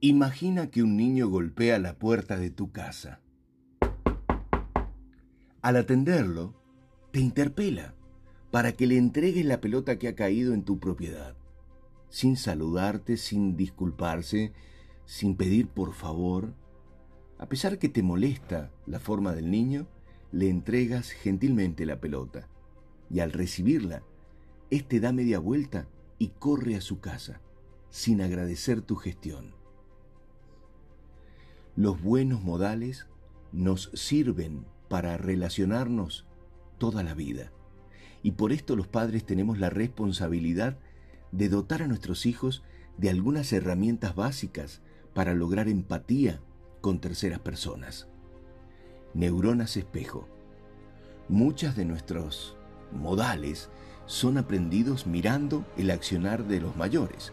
[0.00, 3.20] Imagina que un niño golpea la puerta de tu casa.
[5.60, 6.54] Al atenderlo,
[7.10, 7.96] te interpela
[8.52, 11.36] para que le entregues la pelota que ha caído en tu propiedad,
[12.10, 14.52] sin saludarte, sin disculparse,
[15.04, 16.54] sin pedir por favor.
[17.36, 19.88] A pesar que te molesta la forma del niño,
[20.30, 22.46] le entregas gentilmente la pelota
[23.10, 24.04] y al recibirla,
[24.70, 25.88] éste da media vuelta
[26.18, 27.40] y corre a su casa,
[27.90, 29.57] sin agradecer tu gestión.
[31.78, 33.06] Los buenos modales
[33.52, 36.26] nos sirven para relacionarnos
[36.76, 37.52] toda la vida.
[38.20, 40.76] Y por esto los padres tenemos la responsabilidad
[41.30, 42.64] de dotar a nuestros hijos
[42.96, 44.80] de algunas herramientas básicas
[45.14, 46.40] para lograr empatía
[46.80, 48.08] con terceras personas.
[49.14, 50.26] Neuronas espejo.
[51.28, 52.56] Muchas de nuestros
[52.90, 53.70] modales
[54.06, 57.32] son aprendidos mirando el accionar de los mayores.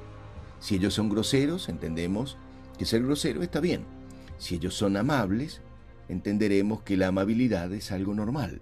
[0.59, 2.38] Si ellos son groseros, entendemos
[2.77, 4.04] que ser grosero está bien.
[4.37, 5.61] Si ellos son amables,
[6.09, 8.61] entenderemos que la amabilidad es algo normal.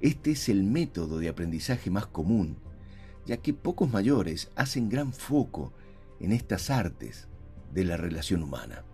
[0.00, 2.58] Este es el método de aprendizaje más común,
[3.26, 5.72] ya que pocos mayores hacen gran foco
[6.20, 7.28] en estas artes
[7.72, 8.84] de la relación humana.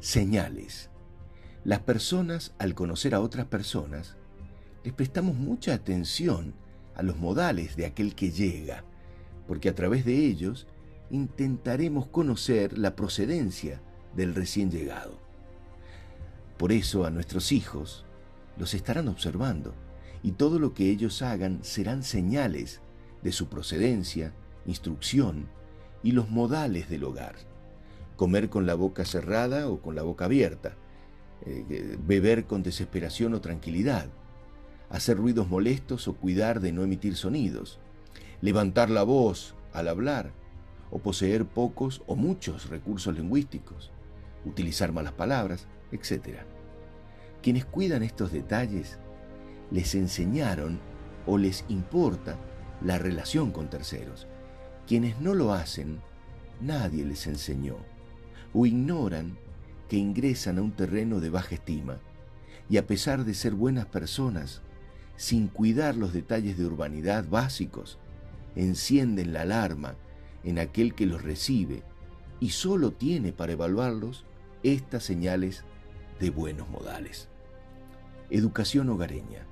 [0.00, 0.90] Señales.
[1.64, 4.16] Las personas, al conocer a otras personas,
[4.84, 6.54] les prestamos mucha atención
[6.94, 8.84] a los modales de aquel que llega,
[9.46, 10.66] porque a través de ellos
[11.10, 13.82] intentaremos conocer la procedencia
[14.14, 15.18] del recién llegado.
[16.56, 18.04] Por eso a nuestros hijos
[18.56, 19.74] los estarán observando
[20.22, 22.80] y todo lo que ellos hagan serán señales
[23.22, 24.32] de su procedencia,
[24.66, 25.48] instrucción
[26.02, 27.36] y los modales del hogar.
[28.16, 30.74] Comer con la boca cerrada o con la boca abierta,
[31.46, 34.08] eh, beber con desesperación o tranquilidad,
[34.90, 37.78] hacer ruidos molestos o cuidar de no emitir sonidos,
[38.40, 40.32] levantar la voz al hablar
[40.90, 43.92] o poseer pocos o muchos recursos lingüísticos,
[44.44, 46.40] utilizar malas palabras, etc.
[47.42, 48.98] Quienes cuidan estos detalles
[49.70, 50.80] les enseñaron
[51.26, 52.36] o les importa
[52.82, 54.26] la relación con terceros.
[54.86, 56.00] Quienes no lo hacen,
[56.60, 57.76] nadie les enseñó
[58.52, 59.36] o ignoran
[59.88, 61.98] que ingresan a un terreno de baja estima
[62.68, 64.62] y a pesar de ser buenas personas,
[65.16, 67.98] sin cuidar los detalles de urbanidad básicos,
[68.54, 69.94] encienden la alarma
[70.44, 71.82] en aquel que los recibe
[72.40, 74.24] y solo tiene para evaluarlos
[74.62, 75.64] estas señales
[76.20, 77.28] de buenos modales.
[78.30, 79.46] Educación hogareña.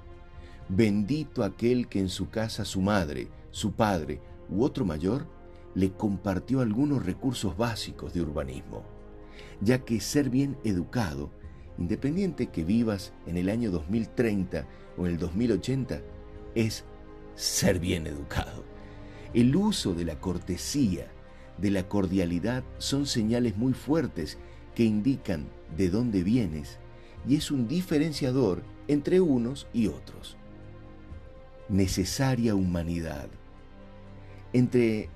[0.68, 5.26] Bendito aquel que en su casa su madre, su padre u otro mayor
[5.74, 8.82] le compartió algunos recursos básicos de urbanismo,
[9.60, 11.30] ya que ser bien educado,
[11.78, 14.66] independiente que vivas en el año 2030
[14.96, 16.00] o en el 2080,
[16.54, 16.84] es
[17.34, 18.64] ser bien educado.
[19.34, 21.12] El uso de la cortesía,
[21.58, 24.38] de la cordialidad, son señales muy fuertes
[24.76, 26.78] que indican de dónde vienes
[27.26, 30.36] y es un diferenciador entre unos y otros.
[31.68, 33.26] Necesaria humanidad.
[34.52, 35.08] Entre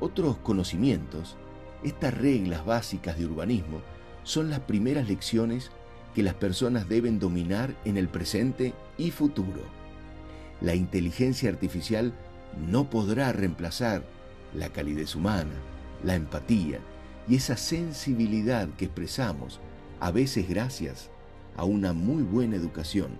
[0.00, 1.36] otros conocimientos,
[1.82, 3.82] estas reglas básicas de urbanismo
[4.22, 5.70] son las primeras lecciones
[6.14, 9.62] que las personas deben dominar en el presente y futuro.
[10.60, 12.14] La inteligencia artificial
[12.70, 14.04] no podrá reemplazar
[14.54, 15.52] la calidez humana,
[16.04, 16.78] la empatía,
[17.28, 19.60] y esa sensibilidad que expresamos,
[20.00, 21.10] a veces gracias
[21.56, 23.18] a una muy buena educación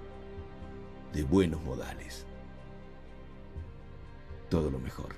[1.12, 2.26] de buenos modales.
[4.50, 5.14] Todo lo mejor.